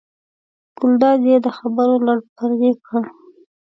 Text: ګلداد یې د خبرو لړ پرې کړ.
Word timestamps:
ګلداد 0.79 1.21
یې 1.29 1.37
د 1.45 1.47
خبرو 1.57 1.95
لړ 2.07 2.17
پرې 2.35 2.71
کړ. 2.85 3.03